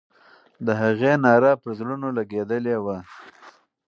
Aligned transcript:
د 0.65 0.67
هغې 0.81 1.13
ناره 1.23 1.51
به 1.55 1.59
پر 1.61 1.71
زړونو 1.79 2.07
لګېدلې 2.17 2.75
وي. 2.83 2.99